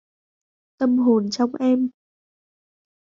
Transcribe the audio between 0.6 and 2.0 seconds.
Tâm hồn trong em